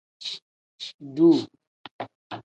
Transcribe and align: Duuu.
Duuu. 1.15 1.39